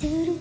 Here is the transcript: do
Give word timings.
do 0.00 0.35